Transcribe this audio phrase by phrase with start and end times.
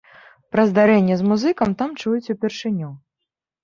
[0.55, 2.95] Пра здарэнне з музыкам там чуюць упершыню.